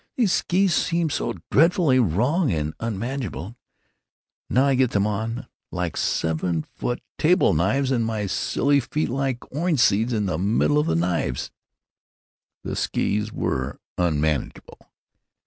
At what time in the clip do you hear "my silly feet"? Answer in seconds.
8.03-9.09